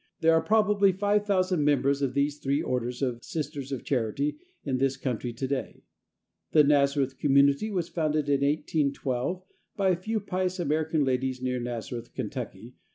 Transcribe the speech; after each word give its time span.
There 0.21 0.33
are 0.33 0.41
probably 0.41 0.91
5000 0.93 1.63
members 1.63 2.01
of 2.01 2.15
these 2.15 2.39
three 2.39 2.59
orders 2.59 3.03
of 3.03 3.23
Sisters 3.23 3.71
of 3.71 3.83
Charity 3.83 4.39
in 4.63 4.77
this 4.79 4.97
country 4.97 5.31
to 5.33 5.47
day. 5.47 5.83
The 6.53 6.63
Nazareth 6.63 7.19
community 7.19 7.69
was 7.69 7.87
founded 7.87 8.27
in 8.27 8.41
1812 8.41 9.43
by 9.77 9.89
a 9.91 9.95
few 9.95 10.19
pious 10.19 10.59
American 10.59 11.05
ladies 11.05 11.39
near 11.39 11.59
Nazareth, 11.59 12.15
Ky. 12.15 12.73